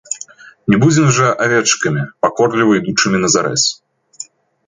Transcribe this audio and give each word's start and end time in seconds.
Не 0.73 0.77
будзем 0.83 1.07
жа 1.17 1.27
авечкамі, 1.47 2.01
пакорліва 2.27 2.71
ідучымі 2.79 3.17
на 3.25 3.31
зарэз! 3.35 3.63